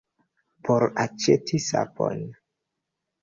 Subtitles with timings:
[0.69, 2.23] Por aĉeti sapon.